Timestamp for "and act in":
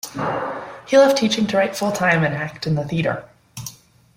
2.23-2.73